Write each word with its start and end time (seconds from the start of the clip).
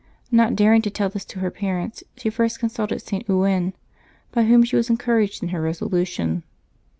Not 0.31 0.55
daring 0.55 0.81
to 0.81 0.89
tell 0.89 1.09
this 1.09 1.23
to 1.25 1.37
her 1.41 1.51
parents, 1.51 2.03
she 2.17 2.31
first 2.31 2.57
consulted 2.59 3.03
St. 3.03 3.29
Ouen, 3.29 3.73
by 4.31 4.45
whom 4.45 4.63
she 4.63 4.75
was 4.75 4.89
encouraged 4.89 5.43
in 5.43 5.49
her 5.49 5.61
resolution. 5.61 6.41